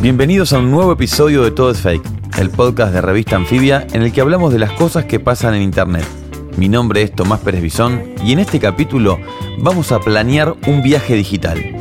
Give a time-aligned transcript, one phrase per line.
[0.00, 2.02] Bienvenidos a un nuevo episodio de Todo es Fake,
[2.38, 5.62] el podcast de revista Anfibia en el que hablamos de las cosas que pasan en
[5.62, 6.06] Internet.
[6.56, 9.18] Mi nombre es Tomás Pérez Bisón y en este capítulo
[9.58, 11.75] vamos a planear un viaje digital.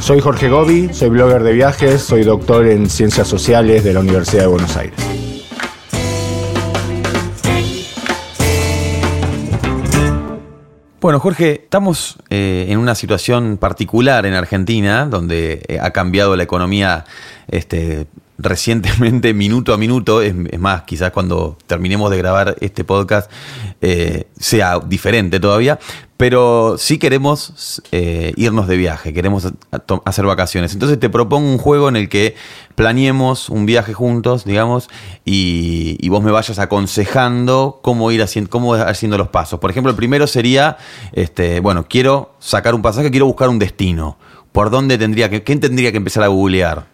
[0.00, 4.42] Soy Jorge Gobi, soy blogger de viajes, soy doctor en ciencias sociales de la Universidad
[4.42, 4.98] de Buenos Aires.
[11.00, 16.44] Bueno, Jorge, estamos eh, en una situación particular en Argentina, donde eh, ha cambiado la
[16.44, 17.04] economía
[17.46, 18.06] este,
[18.44, 20.22] recientemente, minuto a minuto.
[20.22, 23.30] Es, más, quizás cuando terminemos de grabar este podcast
[23.80, 25.78] eh, sea diferente todavía.
[26.16, 29.48] Pero sí queremos eh, irnos de viaje, queremos
[30.04, 30.72] hacer vacaciones.
[30.72, 32.36] Entonces te propongo un juego en el que
[32.76, 34.88] planeemos un viaje juntos, digamos,
[35.24, 39.58] y, vos me vayas aconsejando cómo ir haciendo, cómo haciendo los pasos.
[39.58, 40.76] Por ejemplo, el primero sería,
[41.12, 44.16] este, bueno, quiero sacar un pasaje, quiero buscar un destino.
[44.52, 46.93] ¿Por dónde tendría que, qué tendría que empezar a googlear?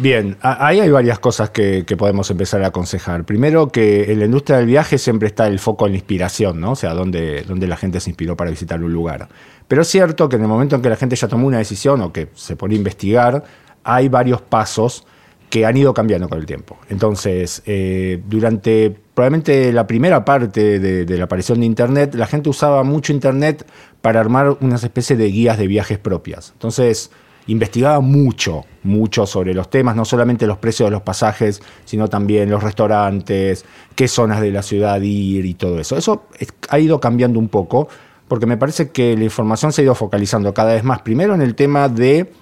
[0.00, 3.24] Bien, ahí hay varias cosas que, podemos empezar a aconsejar.
[3.26, 6.72] Primero, que en la industria del viaje siempre está el foco en la inspiración, ¿no?
[6.72, 9.28] O sea, donde, donde la gente se inspiró para visitar un lugar.
[9.68, 12.00] Pero es cierto que en el momento en que la gente ya tomó una decisión
[12.00, 13.44] o que se pone a investigar,
[13.84, 15.06] hay varios pasos
[15.50, 16.78] que han ido cambiando con el tiempo.
[16.88, 22.48] Entonces, eh, durante probablemente la primera parte de, de la aparición de Internet, la gente
[22.48, 23.66] usaba mucho Internet
[24.00, 26.52] para armar unas especies de guías de viajes propias.
[26.54, 27.10] Entonces,
[27.50, 32.50] investigaba mucho, mucho sobre los temas, no solamente los precios de los pasajes, sino también
[32.50, 35.96] los restaurantes, qué zonas de la ciudad ir y todo eso.
[35.96, 37.88] Eso es- ha ido cambiando un poco,
[38.28, 41.42] porque me parece que la información se ha ido focalizando cada vez más, primero en
[41.42, 42.32] el tema de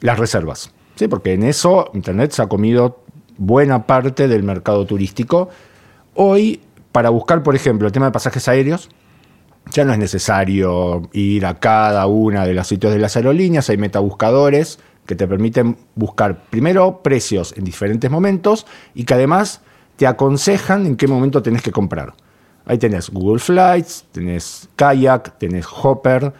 [0.00, 1.08] las reservas, ¿sí?
[1.08, 3.02] porque en eso Internet se ha comido
[3.36, 5.48] buena parte del mercado turístico.
[6.14, 8.88] Hoy, para buscar, por ejemplo, el tema de pasajes aéreos,
[9.72, 13.76] ya no es necesario ir a cada una de los sitios de las aerolíneas, hay
[13.76, 19.62] metabuscadores que te permiten buscar primero precios en diferentes momentos y que además
[19.96, 22.14] te aconsejan en qué momento tenés que comprar.
[22.66, 26.32] Ahí tenés Google Flights, tenés Kayak, tenés Hopper.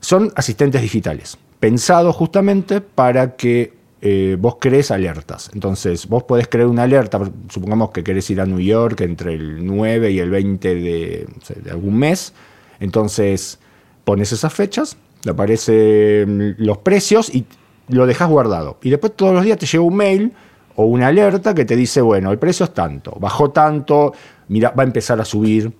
[0.00, 5.50] Son asistentes digitales, pensados justamente para que eh, vos crees alertas.
[5.54, 7.20] Entonces, vos podés crear una alerta,
[7.50, 11.28] supongamos que querés ir a New York entre el 9 y el 20 de,
[11.70, 12.32] algún mes.
[12.80, 13.58] Entonces,
[14.04, 17.44] pones esas fechas, te aparecen los precios y
[17.88, 18.78] lo dejas guardado.
[18.82, 20.32] Y después todos los días te llega un mail
[20.76, 24.14] o una alerta que te dice, bueno, el precio es tanto, bajó tanto,
[24.48, 25.72] mira, va a empezar a subir,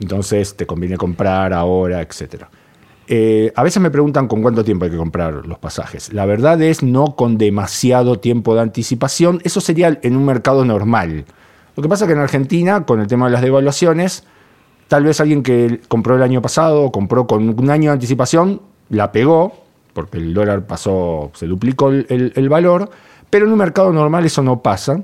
[0.00, 2.50] entonces te conviene comprar ahora, etcétera.
[3.08, 6.12] Eh, a veces me preguntan con cuánto tiempo hay que comprar los pasajes.
[6.12, 9.40] La verdad es no con demasiado tiempo de anticipación.
[9.44, 11.24] Eso sería en un mercado normal.
[11.76, 14.24] Lo que pasa es que en Argentina, con el tema de las devaluaciones,
[14.92, 18.60] tal vez alguien que compró el año pasado, compró con un año de anticipación,
[18.90, 19.64] la pegó,
[19.94, 22.90] porque el dólar pasó, se duplicó el, valor,
[23.30, 25.02] pero en un mercado normal eso no pasa.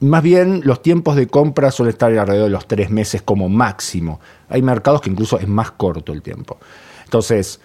[0.00, 4.20] Más bien, los tiempos de compra suelen estar alrededor de los tres meses como máximo.
[4.48, 6.56] Hay mercados que incluso es más corto el tiempo.
[7.04, 7.60] Entonces,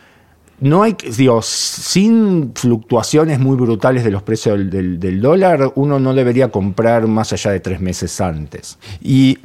[0.59, 6.51] no hay, digo, sin fluctuaciones muy brutales de los precios del dólar, uno no debería
[6.51, 8.77] comprar más allá de tres meses antes.
[9.01, 9.37] ¿Y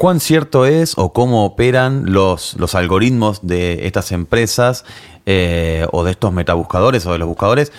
[0.00, 4.86] cuán cierto es o cómo operan los, los algoritmos de estas empresas
[5.26, 7.70] eh, o de estos metabuscadores o de los buscadores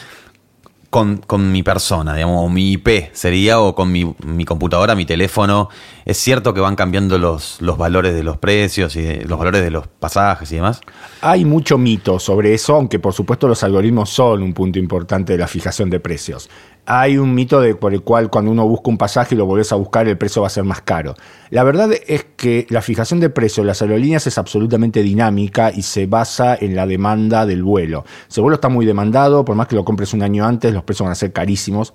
[0.92, 5.06] con, con mi persona, digamos, o mi IP sería, o con mi, mi computadora, mi
[5.06, 5.70] teléfono?
[6.06, 9.72] ¿Es cierto que van cambiando los, los valores de los precios y los valores de
[9.72, 10.82] los pasajes y demás?
[11.22, 15.40] Hay mucho mito sobre eso, aunque por supuesto los algoritmos son un punto importante de
[15.40, 16.50] la fijación de precios.
[16.94, 19.72] Hay un mito de, por el cual cuando uno busca un pasaje y lo volvés
[19.72, 21.16] a buscar, el precio va a ser más caro.
[21.50, 25.84] La verdad es que la fijación de precios de las aerolíneas es absolutamente dinámica y
[25.84, 28.04] se basa en la demanda del vuelo.
[28.28, 30.84] Si el vuelo está muy demandado, por más que lo compres un año antes, los
[30.84, 31.94] precios van a ser carísimos.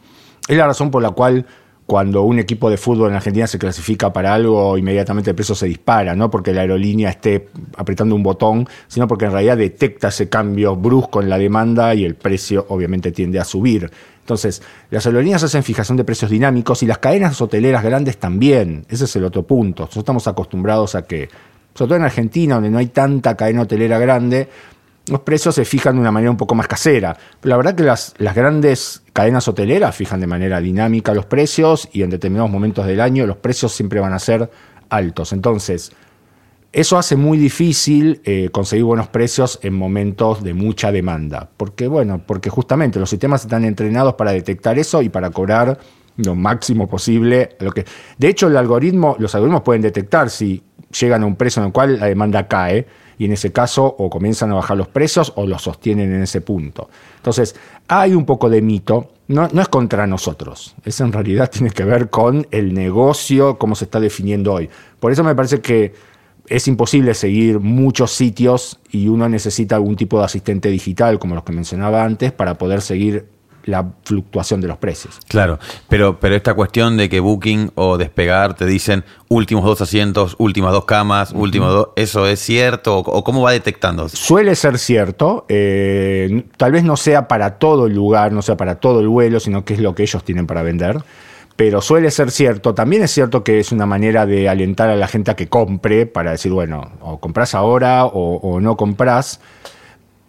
[0.48, 1.44] Es la razón por la cual
[1.84, 5.66] cuando un equipo de fútbol en Argentina se clasifica para algo, inmediatamente el precio se
[5.66, 10.30] dispara, no porque la aerolínea esté apretando un botón, sino porque en realidad detecta ese
[10.30, 13.90] cambio brusco en la demanda y el precio obviamente tiende a subir.
[14.26, 18.84] Entonces, las aerolíneas hacen fijación de precios dinámicos y las cadenas hoteleras grandes también.
[18.88, 19.84] Ese es el otro punto.
[19.84, 21.28] Nosotros estamos acostumbrados a que,
[21.74, 24.48] sobre todo en Argentina, donde no hay tanta cadena hotelera grande,
[25.08, 27.16] los precios se fijan de una manera un poco más casera.
[27.42, 32.10] La verdad que las grandes cadenas hoteleras fijan de manera dinámica los precios y en
[32.10, 34.50] determinados momentos del año los precios siempre van a ser
[34.90, 35.32] altos.
[35.32, 35.92] Entonces,
[36.76, 41.48] eso hace muy difícil eh, conseguir buenos precios en momentos de mucha demanda.
[41.56, 45.78] Porque, bueno, porque justamente los sistemas están entrenados para detectar eso y para cobrar
[46.18, 47.56] lo máximo posible.
[47.60, 47.86] Lo que,
[48.18, 49.16] de hecho, los algoritmos
[49.62, 50.62] pueden detectar si
[51.00, 52.86] llegan a un precio en el cual la demanda cae
[53.16, 56.42] y en ese caso o comienzan a bajar los precios o los sostienen en ese
[56.42, 56.90] punto.
[57.16, 57.56] Entonces,
[57.88, 61.84] hay un poco de mito, no, no es contra nosotros, eso en realidad tiene que
[61.84, 64.68] ver con el negocio, cómo se está definiendo hoy.
[65.00, 65.94] Por eso me parece que
[66.48, 71.44] es imposible seguir muchos sitios y uno necesita algún tipo de asistente digital, como los
[71.44, 73.26] que mencionaba antes, para poder seguir
[73.64, 75.18] la fluctuación de los precios.
[75.28, 75.58] Claro,
[75.88, 80.72] pero, pero esta cuestión de que Booking o Despegar te dicen últimos dos asientos, últimas
[80.72, 84.08] dos camas, últimos dos, ¿eso es cierto o, cómo va detectando?
[84.08, 88.76] Suele ser cierto, eh, tal vez no sea para todo el lugar, no sea para
[88.76, 91.02] todo el vuelo, sino que es lo que ellos tienen para vender
[91.56, 92.74] pero suele ser cierto.
[92.74, 96.06] También es cierto que es una manera de alentar a la gente a que compre,
[96.06, 99.40] para decir, bueno, o compras ahora o, no compras,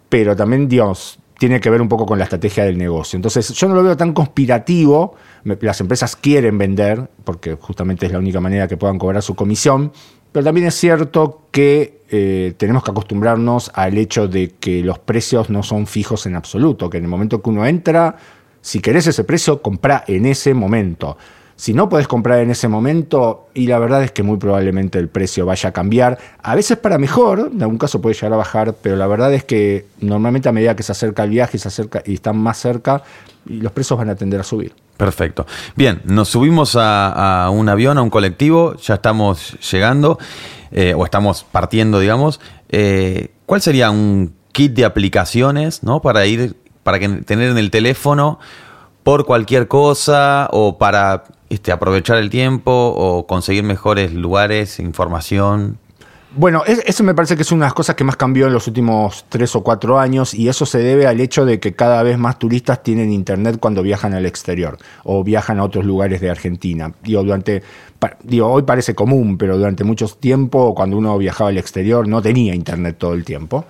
[0.10, 3.18] pero también, Dios, tiene que ver un poco con la estrategia del negocio.
[3.18, 5.16] Entonces, yo no lo veo tan conspirativo.
[5.44, 9.92] Las empresas quieren vender, porque justamente es la única manera que puedan cobrar su comisión,
[10.32, 15.50] pero también es cierto que eh, tenemos que acostumbrarnos al hecho de que los precios
[15.50, 18.18] no son fijos en absoluto, que en el momento que uno entra,
[18.68, 21.18] si querés ese precio, compra en ese momento.
[21.56, 25.08] Si no podés comprar en ese momento, y la verdad es que muy probablemente el
[25.08, 28.76] precio vaya a cambiar, a veces para mejor, en algún caso puede llegar a bajar,
[28.82, 32.04] pero la verdad es que normalmente a medida que se acerca el viaje se acerca,
[32.06, 33.04] y están más cerca,
[33.46, 34.76] los precios van a tender a subir.
[34.98, 35.48] Perfecto.
[35.78, 40.20] Bien, nos subimos a, un avión, a un colectivo, ya estamos llegando,
[40.72, 42.42] eh, o estamos partiendo, digamos.
[42.68, 46.02] Eh, ¿Cuál sería un kit de aplicaciones ¿no?
[46.02, 48.40] para ir para tener en el teléfono
[49.04, 55.80] por cualquier cosa o para este, aprovechar el tiempo o conseguir mejores lugares, información?
[56.34, 58.68] Bueno, eso me parece que es una de las cosas que más cambió en los
[58.68, 62.18] últimos tres o cuatro años y eso se debe al hecho de que cada vez
[62.18, 66.94] más turistas tienen internet cuando viajan al exterior o viajan a otros lugares de Argentina.
[67.04, 67.64] Digo, durante,
[68.24, 72.56] digo, hoy parece común, pero durante mucho tiempo cuando uno viajaba al exterior no tenía
[72.56, 73.66] internet todo el tiempo.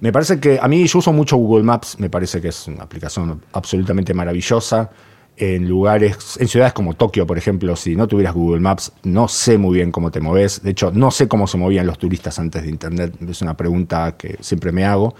[0.00, 2.84] Me parece que a mí yo uso mucho Google Maps, me parece que es una
[2.84, 4.90] aplicación absolutamente maravillosa.
[5.38, 9.58] En lugares, en ciudades como Tokio, por ejemplo, si no tuvieras Google Maps, no sé
[9.58, 10.62] muy bien cómo te moves.
[10.62, 13.14] De hecho, no sé cómo se movían los turistas antes de Internet.
[13.28, 15.14] Es una pregunta que siempre me hago.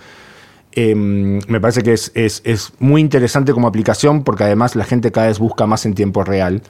[0.72, 5.12] Em, me parece que es, es, es muy interesante como aplicación porque además la gente
[5.12, 6.62] cada vez busca más en tiempo real.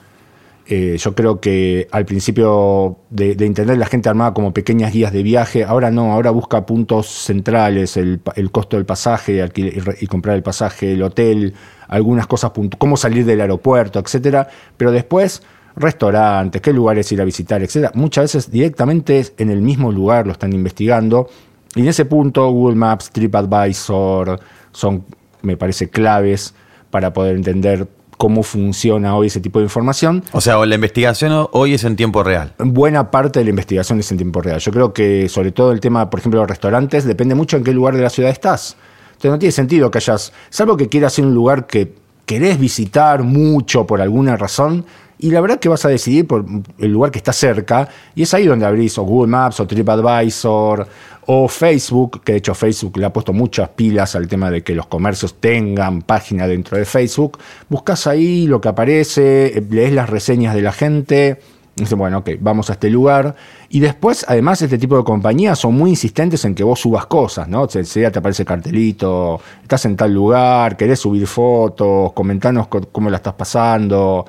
[0.68, 5.22] Eh, yo creo que al principio de, Internet la gente armaba como pequeñas guías de
[5.22, 8.20] viaje, ahora no, ahora busca puntos centrales, el,
[8.50, 11.54] costo del pasaje y, comprar el pasaje, el hotel,
[11.86, 15.42] algunas cosas, cómo salir del aeropuerto, etcétera, pero después
[15.76, 17.92] restaurantes, qué lugares ir a visitar, etcétera.
[17.94, 21.28] Muchas veces directamente en el mismo lugar lo están investigando.
[21.76, 24.40] Y en ese punto Google Maps, TripAdvisor
[24.72, 25.04] son,
[25.42, 26.54] me parece, claves
[26.90, 27.86] para poder entender
[28.16, 30.22] cómo funciona hoy ese tipo de información.
[30.32, 32.55] O sea, la investigación hoy es en tiempo real.
[32.58, 34.58] Buena parte de la investigación es en tiempo real.
[34.58, 37.64] Yo creo que sobre todo el tema, por ejemplo, de los restaurantes, depende mucho en
[37.64, 38.76] qué lugar de la ciudad estás.
[39.08, 41.94] Entonces no tiene sentido que hayas, salvo que quieras ir a un lugar que
[42.26, 44.84] querés visitar mucho por alguna razón,
[45.19, 46.44] y la verdad que vas a decidir por
[46.79, 50.86] el lugar que está cerca, y es ahí donde abrís o Google Maps o TripAdvisor
[51.26, 54.74] o Facebook, que de hecho Facebook le ha puesto muchas pilas al tema de que
[54.74, 57.38] los comercios tengan página dentro de Facebook.
[57.68, 61.40] Buscas ahí lo que aparece, lees las reseñas de la gente.
[61.76, 63.34] Y dices, bueno, ok, vamos a este lugar.
[63.68, 67.48] Y después, además, este tipo de compañías son muy insistentes en que vos subas cosas,
[67.48, 67.68] ¿no?
[67.70, 73.34] Enseguida te aparece cartelito, estás en tal lugar, querés subir fotos, comentanos cómo la estás
[73.34, 74.24] pasando.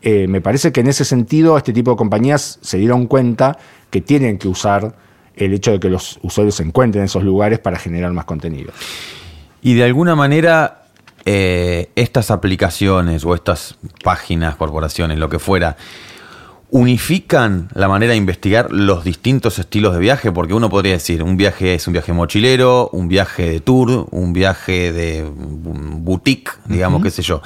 [0.00, 3.58] Eh, me parece que en ese sentido este tipo de compañías se dieron cuenta
[3.90, 4.94] que tienen que usar
[5.36, 8.72] el hecho de que los usuarios se encuentren en esos lugares para generar más contenido.
[9.62, 10.82] Y de alguna manera
[11.24, 15.76] eh, estas aplicaciones o estas páginas, corporaciones, lo que fuera,
[16.70, 21.36] unifican la manera de investigar los distintos estilos de viaje, porque uno podría decir, un
[21.36, 27.10] viaje es un viaje mochilero, un viaje de tour, un viaje de boutique, digamos, qué
[27.10, 27.42] sé yo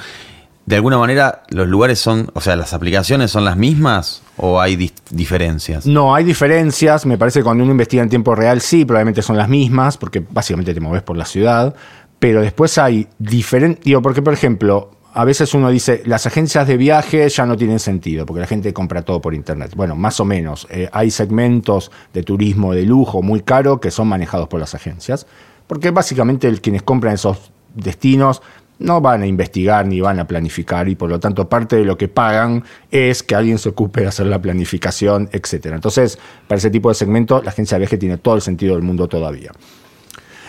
[0.71, 4.93] de alguna manera los lugares son, o sea, las aplicaciones son las mismas o hay
[5.11, 5.85] diferencias?
[5.85, 7.07] No, hay diferencias.
[7.07, 10.25] Me parece que cuando uno investiga en tiempo real, sí, probablemente son las mismas, porque
[10.31, 11.75] básicamente te mueves por la ciudad.
[12.21, 13.85] Pero después hay diferentes.
[13.85, 17.81] Digo, porque por ejemplo, a veces uno dice, las agencias de viaje ya no tienen
[17.81, 19.73] sentido, porque la gente compra todo por internet.
[19.75, 20.69] Bueno, más o menos.
[20.71, 25.27] Eh, hay segmentos de turismo de lujo muy caro que son manejados por las agencias,
[25.67, 28.43] porque básicamente quienes compran esos destinos
[28.81, 31.97] no van a investigar ni van a planificar y por lo tanto parte de lo
[31.97, 35.77] que pagan es que alguien se ocupe de hacer la planificación, etcétera.
[35.77, 36.19] Entonces,
[36.49, 39.07] para ese tipo de segmento, la agencia de viaje tiene todo el sentido del mundo
[39.07, 39.53] todavía.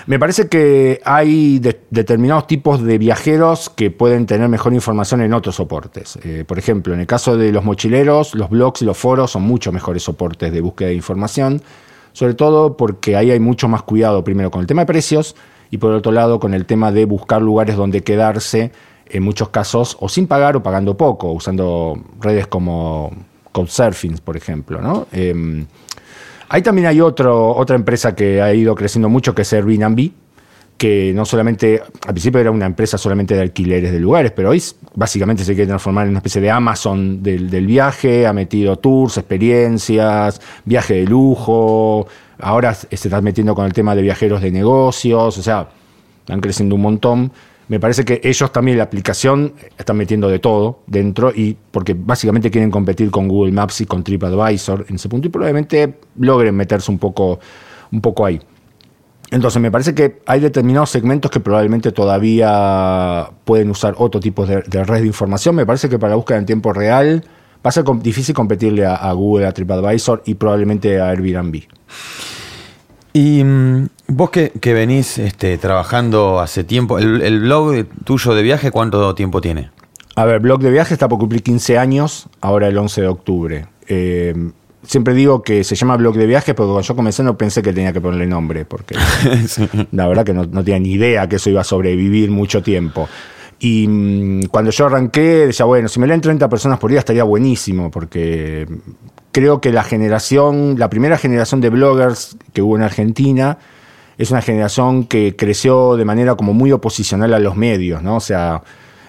[0.08, 5.56] Me parece que hay determinados tipos de viajeros que pueden tener mejor información en otros
[5.56, 6.18] soportes.
[6.24, 9.44] Eh, por ejemplo, en el caso de los mochileros, los blogs y los foros son
[9.44, 11.62] mucho mejores soportes de búsqueda de información,
[12.14, 15.36] sobre todo porque ahí hay mucho más cuidado primero con el tema de precios
[15.72, 18.72] y por otro lado con el tema de buscar lugares donde quedarse,
[19.10, 23.12] en muchos casos o sin pagar o pagando poco, usando redes como
[23.51, 24.82] Couchsurfing, por ejemplo.
[24.82, 25.08] ¿no?
[25.12, 25.66] Em,
[26.50, 30.12] ahí también hay otro, otra empresa que ha ido creciendo mucho, que es Airbnb,
[30.78, 34.63] que no solamente, al principio era una empresa solamente de alquileres de lugares, pero hoy
[34.96, 39.18] básicamente se quiere transformar en una especie de Amazon del, del viaje, ha metido tours,
[39.18, 42.08] experiencias, viaje de lujo,
[42.42, 45.70] Ahora se está metiendo con el tema de viajeros de negocios, o sea,
[46.20, 47.32] están creciendo un montón.
[47.68, 52.52] Me parece que ellos también la aplicación están metiendo de todo dentro y porque básicamente
[52.52, 56.92] quieren competir con Google Maps y con TripAdvisor en ese punto y probablemente logren meterse
[56.92, 57.40] un poco,
[57.92, 58.42] un poco ahí.
[59.30, 64.62] Entonces me parece que hay determinados segmentos que probablemente todavía pueden usar otro tipo de,
[64.62, 65.56] red de información.
[65.56, 67.24] Me parece que para búsqueda en tiempo real
[67.66, 71.62] va a ser difícil competirle a Google, a TripAdvisor y probablemente a Airbnb.
[73.13, 79.13] Y mm, vos que, venís este, trabajando hace tiempo, el, blog tuyo de viaje, ¿cuánto
[79.15, 79.70] tiempo tiene?
[80.15, 83.65] A ver, blog de viaje está por cumplir 15 años, ahora el 11 de octubre.
[83.88, 84.34] Eh,
[84.84, 87.74] siempre digo que se llama blog de viaje porque cuando yo comencé no pensé que
[87.74, 88.96] tenía que ponerle nombre, porque
[89.91, 93.08] la verdad que no, no, tenía ni idea que eso iba a sobrevivir mucho tiempo.
[93.60, 97.24] Y mm, cuando yo arranqué, decía, bueno, si me leen 30 personas por día estaría
[97.24, 98.68] buenísimo, porque
[99.32, 103.58] creo que la generación, la primera generación de bloggers que hubo en Argentina,
[104.18, 108.18] es una generación que creció de manera como muy oposicional a los medios, ¿no?
[108.18, 108.62] O sea,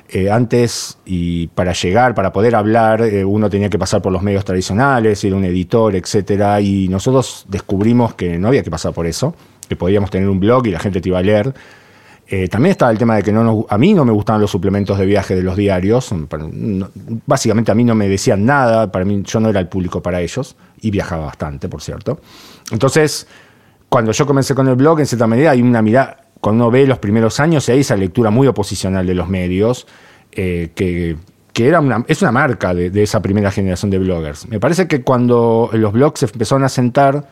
[0.08, 4.22] eh, antes y para llegar, para poder hablar, eh, uno tenía que pasar por los
[4.22, 8.92] medios tradicionales, ir a un editor, etcétera, y nosotros descubrimos que no había que pasar
[8.92, 9.34] por eso,
[9.68, 11.54] que podíamos tener un blog y la gente te iba a leer
[12.34, 14.96] eh, también estaba el tema de que no a mí no me gustaban los suplementos
[14.96, 16.14] de viaje de los diarios.
[17.26, 20.18] básicamente a mí no me decían nada, para mí yo no era el público para
[20.22, 22.20] ellos y viajaba bastante, por cierto.
[22.70, 23.26] Entonces,
[23.90, 26.86] cuando yo comencé con el blog, en cierta medida hay una mirada, cuando uno ve
[26.86, 29.86] los primeros años, y hay esa lectura muy oposicional de los medios,
[30.32, 31.18] eh, que,
[31.54, 34.48] era una, es una marca de, de esa primera generación de bloggers.
[34.48, 37.28] Me parece que cuando los blogs se empezaron a sentar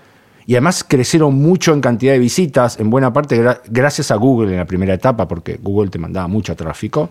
[0.46, 4.58] y además crecieron mucho en cantidad de visitas, en buena parte gracias a Google en
[4.58, 7.10] la primera etapa, porque Google te mandaba mucho tráfico.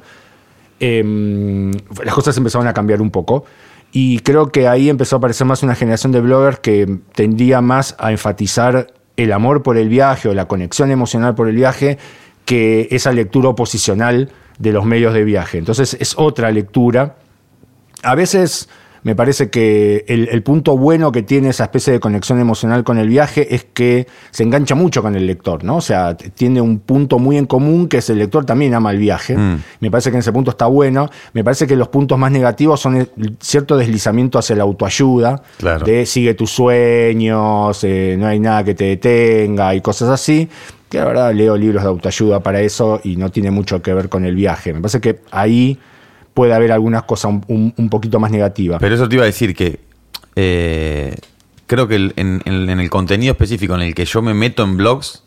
[0.80, 1.72] Em,
[2.04, 3.46] las cosas empezaron a cambiar un poco.
[3.92, 7.96] Y creo que ahí empezó a aparecer más una generación de bloggers que tendía más
[7.98, 11.98] a enfatizar el amor por el viaje o la conexión emocional por el viaje
[12.46, 15.58] que esa lectura oposicional de los medios de viaje.
[15.58, 17.16] Entonces es otra lectura.
[18.04, 18.70] A veces
[19.04, 23.10] me parece que el, punto bueno que tiene esa especie de conexión emocional con el
[23.10, 25.78] viaje es que se engancha mucho con el lector, ¿no?
[25.78, 28.98] O sea, tiene un punto muy en común que es el lector también ama el
[28.98, 29.38] viaje.
[29.38, 29.62] Mm.
[29.80, 31.10] Me parece que en ese punto está bueno.
[31.34, 35.42] Me parece que los puntos más negativos son cierto deslizamiento hacia la autoayuda,
[35.86, 40.50] de sigue tus sueños, eh, no hay nada que te detenga y cosas así
[40.90, 44.10] que la verdad leo libros de autoayuda para eso y no tiene mucho que ver
[44.10, 44.74] con el viaje.
[44.74, 45.78] Me parece que ahí
[46.40, 48.80] puede haber algunas cosas un, poquito más negativas.
[48.80, 49.82] Pero eso te iba a decir que
[50.38, 51.18] eh,
[51.68, 55.24] creo que en, el contenido específico en el que yo me meto en blogs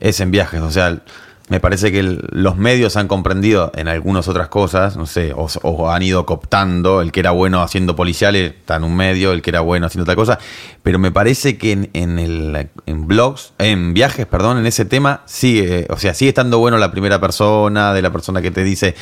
[0.00, 0.62] es en viajes.
[0.62, 1.02] O sea,
[1.50, 6.02] me parece que los medios han comprendido en algunas otras cosas, no sé, o, han
[6.02, 7.02] ido cooptando.
[7.02, 10.04] El que era bueno haciendo policiales está en un medio, el que era bueno haciendo
[10.04, 10.38] otra cosa.
[10.82, 15.20] Pero me parece que en, en, el, en blogs, en viajes, perdón, en ese tema,
[15.26, 18.94] sigue, o sea, sigue estando bueno la primera persona, de la persona que te dice,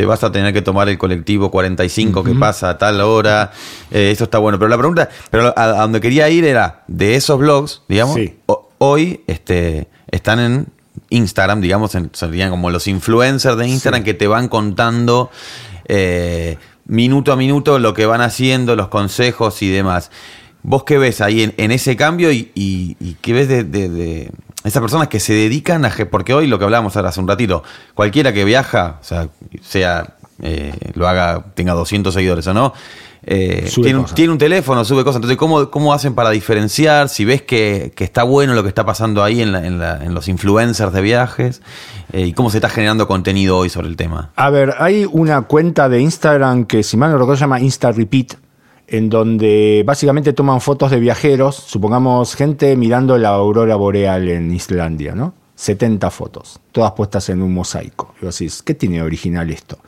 [0.00, 3.52] te vas a tener que tomar el colectivo 45 que pasa a tal hora.
[3.90, 4.58] Eh, eso está bueno.
[4.58, 8.18] Pero la pregunta, pero a, donde quería ir era de esos blogs, digamos,
[8.78, 10.68] hoy este, están en
[11.10, 15.30] Instagram, digamos, serían como los influencers de Instagram que te van contando
[15.84, 20.10] eh, minuto a minuto lo que van haciendo, los consejos y demás.
[20.62, 24.30] ¿Vos qué ves ahí en, ese cambio y, qué ves de
[24.64, 25.90] esas personas que se dedican a...
[26.10, 27.62] Porque hoy lo que hablábamos ahora hace un ratito,
[27.94, 29.28] cualquiera que viaja, o sea,
[29.62, 32.72] sea eh, lo haga, tenga 200 seguidores o no.
[33.22, 34.14] eh, tiene, un, cosas.
[34.14, 35.16] tiene un teléfono, sube cosas.
[35.16, 37.08] Entonces, ¿cómo, cómo hacen para diferenciar?
[37.10, 40.02] Si ves que, que está bueno lo que está pasando ahí en, la- en la-
[40.04, 41.60] en los influencers de viajes
[42.12, 44.30] eh, y cómo se está generando contenido hoy sobre el tema.
[44.36, 47.92] A ver, hay una cuenta de Instagram que, si mal no recuerdo, se llama Insta
[47.92, 48.34] Repeat,
[48.90, 55.14] en donde básicamente toman fotos de viajeros, supongamos gente mirando la aurora boreal en Islandia,
[55.14, 55.32] ¿no?
[55.54, 58.14] 70 fotos, todas puestas en un mosaico.
[58.20, 59.78] Y vos decís, ¿qué tiene de original esto?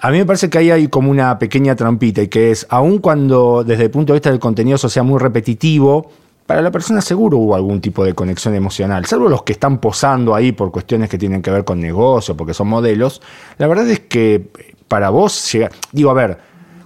[0.00, 2.98] A mí me parece que ahí hay como una pequeña trampita y que es, aun
[2.98, 6.10] cuando desde el punto de vista del contenido eso sea muy repetitivo,
[6.46, 10.34] para la persona seguro hubo algún tipo de conexión emocional, salvo los que están posando
[10.34, 13.20] ahí por cuestiones que tienen que ver con negocio, porque son modelos.
[13.58, 14.48] La verdad es que
[14.88, 16.38] para vos, llega, digo, a ver,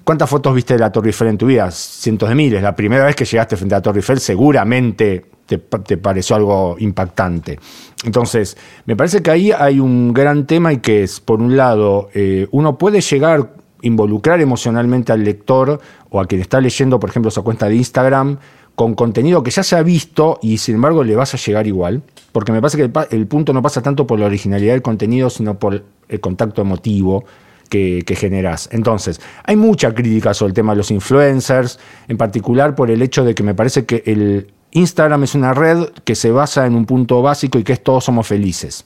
[0.08, 1.70] ¿cuántas fotos viste de la Torre Eiffel en tu vida?
[1.70, 2.62] Cientos de miles.
[2.62, 6.76] La primera vez que llegaste frente a la Torre Eiffel seguramente te, te pareció algo
[6.78, 7.60] impactante.
[8.04, 12.08] Entonces, me parece que ahí hay un gran tema y que es, por un lado,
[12.14, 13.50] eh, uno puede llegar
[13.82, 18.38] involucrar emocionalmente al lector o a quien está leyendo, por ejemplo, esa cuenta de Instagram
[18.76, 22.02] con contenido que ya se ha visto y sin embargo le vas a llegar igual,
[22.32, 25.58] porque me parece que el punto no pasa tanto por la originalidad del contenido, sino
[25.58, 27.26] por el contacto emotivo
[27.68, 28.68] que, que generas.
[28.72, 33.24] Entonces, hay mucha crítica sobre el tema de los influencers, en particular por el hecho
[33.24, 36.84] de que me parece que el Instagram es una red que se basa en un
[36.84, 38.84] punto básico y que es todos somos felices.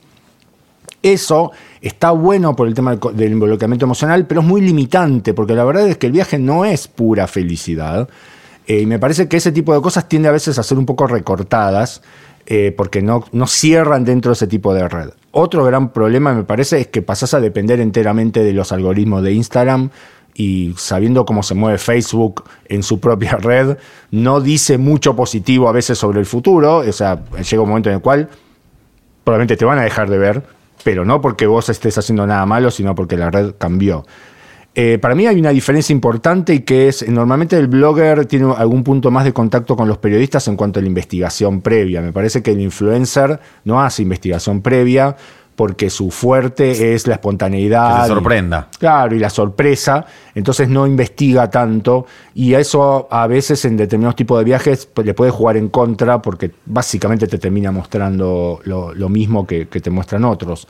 [1.03, 5.65] Eso está bueno por el tema del involucramiento emocional, pero es muy limitante, porque la
[5.65, 8.09] verdad es que el viaje no es pura felicidad.
[8.69, 10.87] Eh, y me parece que ese tipo de cosas tiende a veces a ser un
[10.87, 12.03] poco recortadas,
[12.55, 15.09] eh, porque no, no cierran dentro de ese tipo de red.
[15.31, 19.33] Otro gran problema, me parece, es que pasás a depender enteramente de los algoritmos de
[19.33, 19.89] Instagram
[20.35, 23.79] y sabiendo cómo se mueve Facebook en su propia red,
[24.11, 26.81] no dice mucho positivo a veces sobre el futuro.
[26.81, 28.29] O sea, llega un momento en el cual
[29.25, 30.43] probablemente te van a dejar de ver,
[30.85, 34.05] pero no porque vos estés haciendo nada malo, sino porque la red cambió.
[34.75, 38.83] Eh, para mí hay una diferencia importante y que es, normalmente el blogger tiene algún
[38.83, 42.01] punto más de contacto con los periodistas en cuanto a la investigación previa.
[42.01, 45.15] Me parece que el influencer no hace investigación previa
[45.57, 47.97] porque su fuerte es la espontaneidad.
[47.97, 48.69] Que se y- sorprenda.
[48.79, 54.17] Claro, y la sorpresa, entonces no investiga tanto y a eso a veces en determinados
[54.17, 58.95] tipos de viajes pues, le puede jugar en contra porque básicamente te termina mostrando lo,
[58.95, 60.67] lo mismo que, que te muestran otros.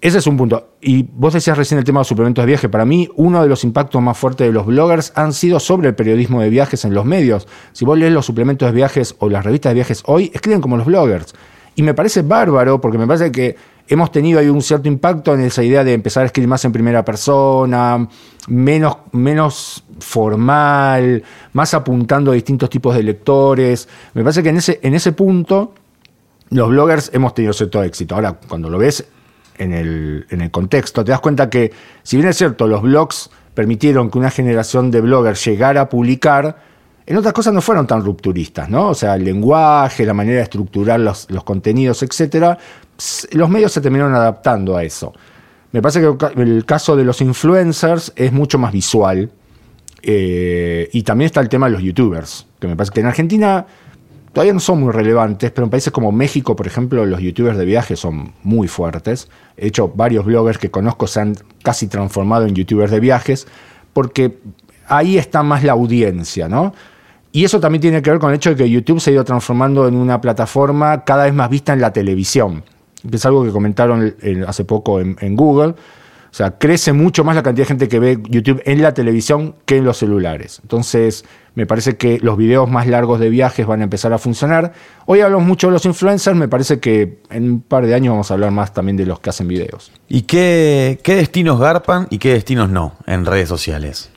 [0.00, 0.74] Ese es un punto.
[0.80, 2.68] Y vos decías recién el tema de los suplementos de viaje.
[2.68, 5.96] Para mí, uno de los impactos más fuertes de los bloggers han sido sobre el
[5.96, 7.48] periodismo de viajes en los medios.
[7.72, 10.76] Si vos lees los suplementos de viajes o las revistas de viajes hoy, escriben como
[10.76, 11.34] los bloggers.
[11.74, 13.56] Y me parece bárbaro porque me parece que
[13.88, 16.70] hemos tenido ahí un cierto impacto en esa idea de empezar a escribir más en
[16.70, 18.08] primera persona,
[18.46, 23.88] menos, menos formal, más apuntando a distintos tipos de lectores.
[24.14, 25.72] Me parece que en ese, en ese punto
[26.50, 28.14] los bloggers hemos tenido cierto éxito.
[28.14, 29.04] Ahora, cuando lo ves
[29.58, 33.30] en el, en el contexto, te das cuenta que, si bien es cierto, los blogs
[33.54, 36.56] permitieron que una generación de bloggers llegara a publicar,
[37.06, 38.90] en otras cosas no fueron tan rupturistas, ¿no?
[38.90, 42.58] O sea, el lenguaje, la manera de estructurar los, los contenidos, etcétera,
[43.32, 45.12] los medios se terminaron adaptando a eso.
[45.72, 49.30] Me parece que el caso de los influencers es mucho más visual.
[50.02, 53.66] eh, y también está el tema de los youtubers, que me parece que en Argentina
[54.32, 57.64] todavía no son muy relevantes, pero en países como México, por ejemplo, los youtubers de
[57.64, 59.28] viaje son muy fuertes.
[59.56, 63.46] De hecho, varios bloggers que conozco se han casi transformado en youtubers de viajes,
[63.92, 64.38] porque
[64.86, 66.74] ahí está más la audiencia, ¿no?
[67.32, 69.24] Y eso también tiene que ver con el hecho de que YouTube se ha ido
[69.24, 72.64] transformando en una plataforma cada vez más vista en la televisión.
[73.10, 75.74] Es algo que comentaron eh, hace poco en Google.
[76.30, 79.54] O sea, crece mucho más la cantidad de gente que ve YouTube en la televisión
[79.64, 80.60] que en los celulares.
[80.62, 84.72] Entonces, me parece que los videos más largos de viajes van a empezar a funcionar.
[85.06, 88.30] Hoy hablamos mucho de los influencers, me parece que en un par de años vamos
[88.30, 89.90] a hablar más también de los que hacen videos.
[90.08, 94.10] ¿Y qué, qué destinos garpan y qué destinos no en redes sociales?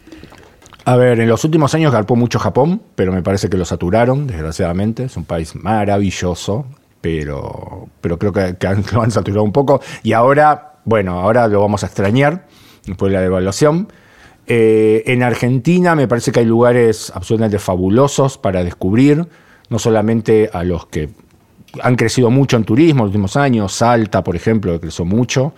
[0.83, 4.25] A ver, en los últimos años garpó mucho Japón, pero me parece que lo saturaron,
[4.25, 5.03] desgraciadamente.
[5.03, 6.65] Es un país maravilloso,
[7.01, 9.81] pero, pero creo que, que lo han saturado un poco.
[10.03, 12.47] Y ahora, bueno, ahora lo vamos a extrañar
[12.85, 13.87] después de la devaluación.
[14.47, 19.27] Eh, en Argentina me parece que hay lugares absolutamente fabulosos para descubrir,
[19.69, 21.09] no solamente a los que
[21.81, 25.53] han crecido mucho en turismo en los últimos años, Salta, por ejemplo, que creció mucho.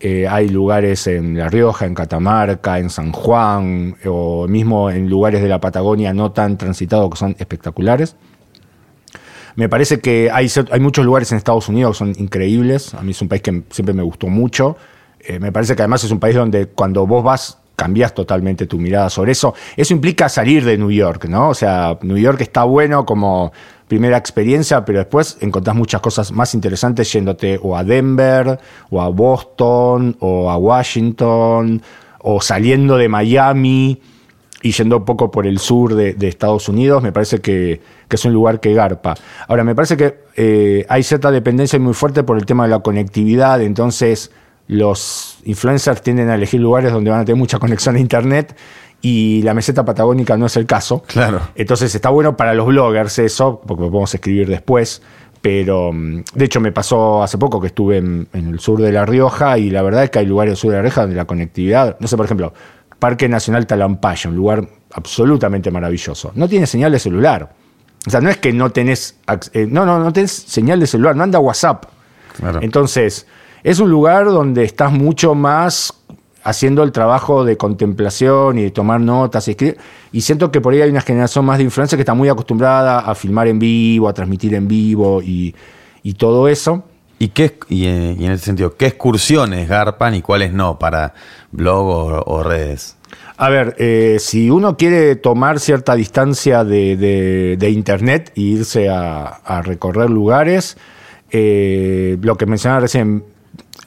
[0.00, 5.42] Eh, hay lugares en La Rioja, en Catamarca, en San Juan, o mismo en lugares
[5.42, 8.16] de la Patagonia no tan transitados que son espectaculares.
[9.58, 12.94] Me parece que hay, hay muchos lugares en Estados Unidos que son increíbles.
[12.94, 14.76] A mí es un país que siempre me gustó mucho.
[15.18, 18.78] Eh, me parece que además es un país donde cuando vos vas cambias totalmente tu
[18.78, 19.54] mirada sobre eso.
[19.76, 21.48] Eso implica salir de New York, ¿no?
[21.48, 23.50] O sea, New York está bueno como
[23.88, 29.08] primera experiencia, pero después encontrás muchas cosas más interesantes yéndote o a Denver, o a
[29.08, 31.82] Boston, o a Washington,
[32.20, 34.00] o saliendo de Miami
[34.62, 38.16] y yendo un poco por el sur de, de Estados Unidos, me parece que, que
[38.16, 39.14] es un lugar que garpa.
[39.46, 42.80] Ahora, me parece que eh, hay cierta dependencia muy fuerte por el tema de la
[42.80, 44.32] conectividad, entonces
[44.66, 48.54] los influencers tienden a elegir lugares donde van a tener mucha conexión a internet
[49.00, 51.04] y la meseta patagónica no es el caso.
[51.06, 51.40] Claro.
[51.54, 55.02] Entonces está bueno para los bloggers eso, porque lo podemos escribir después.
[55.40, 58.90] Pero mm, de hecho me pasó hace poco que estuve en, en el sur de
[58.90, 61.14] La Rioja y la verdad es que hay lugares del sur de La Rioja donde
[61.14, 62.52] la conectividad, no sé, por ejemplo,
[62.98, 66.32] Parque Nacional Talampaya, un lugar absolutamente maravilloso.
[66.34, 67.52] No tiene señal de celular.
[68.06, 69.18] O sea, no es que no tenés,
[69.52, 71.84] eh, no, no, no tenés señal de celular, no anda WhatsApp.
[72.36, 72.60] Claro.
[72.62, 73.26] Entonces,
[73.62, 75.94] es un lugar donde estás mucho más
[76.44, 79.76] haciendo el trabajo de contemplación y de tomar notas y escribir.
[80.12, 83.00] Y siento que por ahí hay una generación más de influencia que está muy acostumbrada
[83.00, 85.54] a filmar en vivo, a transmitir en vivo y,
[86.02, 86.84] y todo eso.
[87.18, 91.14] ¿Y, qué, y, en ese sentido, qué excursiones garpan y cuáles no para
[91.50, 92.96] blog o, redes?
[93.36, 99.24] A ver, eh, si uno quiere tomar cierta distancia de, de- internet e irse a,
[99.24, 100.76] a recorrer lugares,
[101.30, 103.24] eh, lo que mencionaba recién,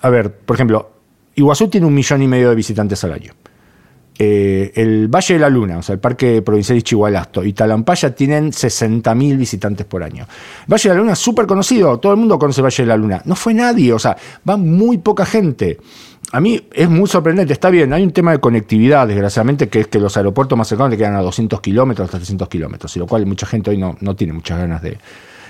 [0.01, 0.91] a ver, por ejemplo,
[1.35, 3.33] Iguazú tiene un millón y medio de visitantes al año.
[4.17, 8.13] Eh, el Valle de la Luna, o sea, el Parque Provincial de Chihualasto y Talampaya
[8.13, 10.27] tienen 60.000 visitantes por año.
[10.67, 13.21] Valle de la Luna es súper conocido, todo el mundo conoce Valle de la Luna.
[13.25, 14.15] No fue nadie, o sea,
[14.47, 15.79] va muy poca gente.
[16.33, 19.87] A mí es muy sorprendente, está bien, hay un tema de conectividad, desgraciadamente, que es
[19.87, 23.07] que los aeropuertos más cercanos te quedan a 200 kilómetros, hasta 300 kilómetros, y lo
[23.07, 24.97] cual mucha gente hoy no, no tiene muchas ganas de,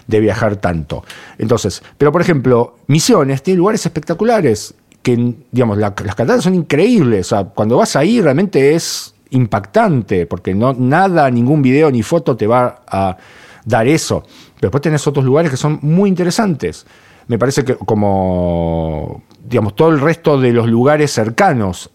[0.08, 1.04] de viajar tanto.
[1.38, 7.34] Entonces, pero por ejemplo, Misiones tiene lugares espectaculares, que digamos, la- las cataratas son increíbles,
[7.56, 12.82] cuando vas ahí realmente es impactante, porque no, nada, ningún video ni foto te va
[12.88, 13.18] a
[13.66, 14.24] dar eso.
[14.56, 16.86] Pero después tenés otros lugares que son muy interesantes.
[17.28, 21.90] Me parece que como, digamos, todo el resto de los lugares cercanos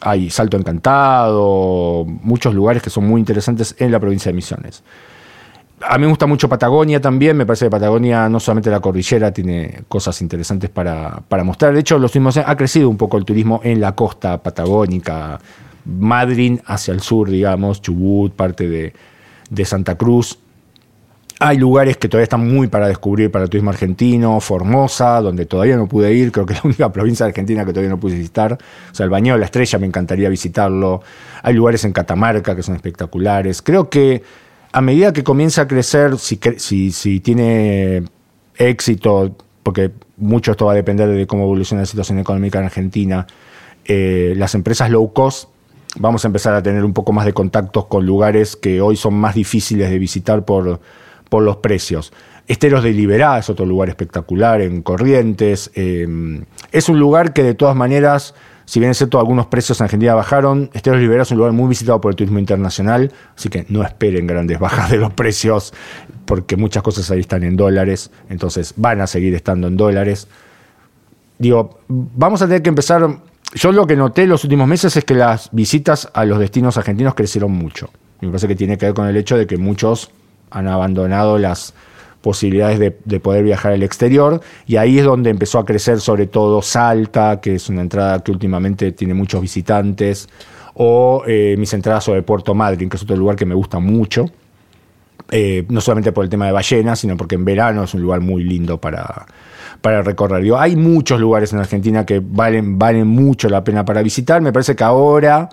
[0.00, 4.82] hay Salto Encantado, muchos lugares que son muy interesantes en la provincia de Misiones.
[5.80, 9.32] A mí me gusta mucho Patagonia también, me parece que Patagonia no solamente la cordillera
[9.32, 11.72] tiene cosas interesantes para, para mostrar.
[11.72, 15.38] De hecho, los últimos ha crecido un poco el turismo en la costa patagónica,
[15.84, 18.92] Madryn hacia el sur, digamos, Chubut, parte de,
[19.50, 20.38] de Santa Cruz.
[21.40, 25.76] Hay lugares que todavía están muy para descubrir para el turismo argentino, Formosa, donde todavía
[25.76, 28.58] no pude ir, creo que es la única provincia Argentina que todavía no pude visitar.
[28.90, 31.00] O sea, el Baño de la Estrella me encantaría visitarlo.
[31.42, 33.62] Hay lugares en Catamarca que son espectaculares.
[33.62, 34.22] Creo que
[34.72, 36.38] a medida que comienza a crecer, si,
[36.90, 38.04] si, tiene
[38.56, 43.26] éxito, porque mucho esto va a depender de cómo evoluciona la situación económica en Argentina,
[43.84, 45.48] eh, las empresas low cost
[45.96, 49.14] vamos a empezar a tener un poco más de contactos con lugares que hoy son
[49.14, 50.80] más difíciles de visitar por,
[51.28, 52.12] por los precios.
[52.46, 55.70] Esteros de Liberá es otro lugar espectacular en Corrientes.
[55.74, 56.06] eh,
[56.72, 58.34] es un lugar que de todas maneras,
[58.68, 61.52] si bien es cierto algunos precios en Argentina bajaron, Esteros de Liberá es un lugar
[61.52, 65.72] muy visitado por el turismo internacional, así que no esperen grandes bajas de los precios,
[66.26, 70.28] porque muchas cosas ahí están en dólares, entonces van a seguir estando en dólares
[71.38, 73.08] digo, vamos a tener que empezar.
[73.54, 77.14] Yo lo que noté los últimos meses es que las visitas a los destinos argentinos
[77.14, 77.90] crecieron mucho.
[78.20, 80.10] Me parece que tiene que ver con el hecho de que muchos
[80.50, 81.72] han abandonado las
[82.20, 86.26] posibilidades de, de poder viajar al exterior y ahí es donde empezó a crecer sobre
[86.26, 90.28] todo Salta, que es una entrada que últimamente tiene muchos visitantes,
[90.80, 94.26] o eh, mis entradas sobre Puerto Madryn, que es otro lugar que me gusta mucho.
[95.30, 98.20] Eh, no solamente por el tema de ballenas, sino porque en verano es un lugar
[98.20, 99.26] muy lindo para,
[99.80, 100.40] para recorrer.
[100.40, 104.40] Digo, hay muchos lugares en Argentina que valen, valen mucho la pena para visitar.
[104.40, 105.48] Me parece que ahora,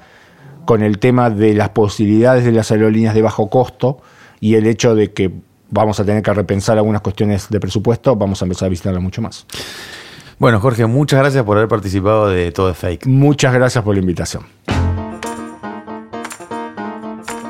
[0.66, 3.98] con el tema de las posibilidades de las aerolíneas de bajo costo
[4.40, 5.32] y el hecho de que
[5.76, 9.22] vamos a tener que repensar algunas cuestiones de presupuesto, vamos a empezar a visitarlas mucho
[9.22, 9.46] más.
[10.40, 13.06] Bueno, Jorge, muchas gracias por haber participado de Todo es Fake.
[13.06, 14.44] Muchas gracias por la invitación.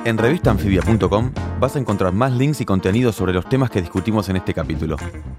[0.06, 4.36] En revistaanfibia.com vas a encontrar más links y contenidos sobre los temas que discutimos en
[4.36, 4.98] este capítulo.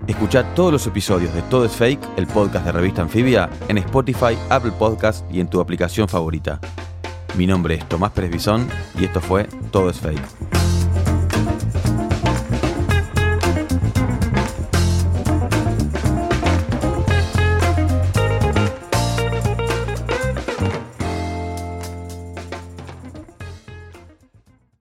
[0.09, 4.37] Escucha todos los episodios de Todo es Fake, el podcast de Revista Anfibia, en Spotify,
[4.51, 6.59] Apple Podcast y en tu aplicación favorita.
[7.37, 8.66] Mi nombre es Tomás Pérez Bisón
[8.99, 10.56] y esto fue Todo es Fake.